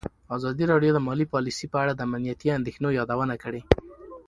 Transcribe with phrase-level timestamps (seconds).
[0.35, 3.61] ازادي راډیو د مالي پالیسي په اړه د امنیتي اندېښنو یادونه کړې.